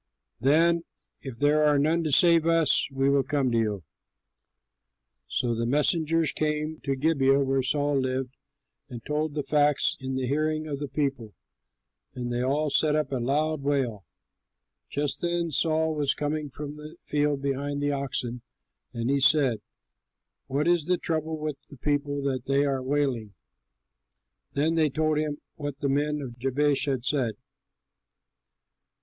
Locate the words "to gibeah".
6.79-7.43